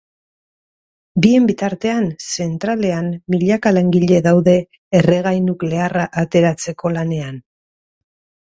[1.25, 2.07] Bien bitartean,
[2.45, 4.57] zentralean milaka langile daude
[5.01, 7.43] erregai nuklearra ateratzeko lanean.